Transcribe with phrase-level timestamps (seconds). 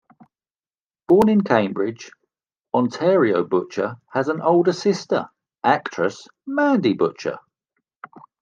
[1.07, 2.09] Born in Cambridge,
[2.73, 5.29] Ontario, Butcher has an older sister,
[5.63, 7.37] actress Mandy Butcher.